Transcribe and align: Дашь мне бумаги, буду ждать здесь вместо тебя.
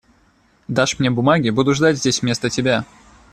Дашь 0.67 0.97
мне 0.97 1.11
бумаги, 1.11 1.51
буду 1.51 1.75
ждать 1.75 1.95
здесь 1.99 2.23
вместо 2.23 2.49
тебя. 2.49 2.85